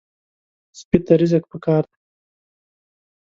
[0.79, 1.99] سپي ته رزق پکار دی.